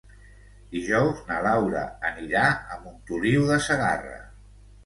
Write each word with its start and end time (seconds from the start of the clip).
Dijous 0.75 1.19
na 1.27 1.37
Laura 1.47 1.83
anirà 2.11 2.47
a 2.49 2.81
Montoliu 2.87 3.47
de 3.51 3.63
Segarra. 3.67 4.19